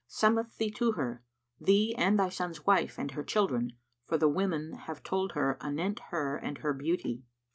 summoneth 0.07 0.57
thee 0.57 0.71
to 0.71 0.93
her, 0.93 1.21
thee 1.59 1.93
and 1.95 2.19
thy 2.19 2.27
son's 2.27 2.65
wife 2.65 2.97
and 2.97 3.11
her 3.11 3.21
children; 3.23 3.71
for 4.03 4.17
the 4.17 4.27
women 4.27 4.73
have 4.73 5.03
told 5.03 5.33
her 5.33 5.59
anent 5.61 5.99
her 6.09 6.37
and 6.37 6.57
her 6.57 6.73
beauty." 6.73 7.21